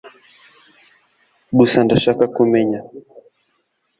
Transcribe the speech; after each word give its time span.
Gusa 1.57 1.77
ndashaka 1.85 2.23
kumenya 2.35 2.79